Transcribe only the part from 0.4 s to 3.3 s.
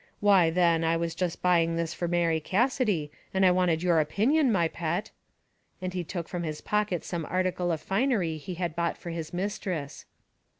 then, I was just buying this for Mary Cassidy,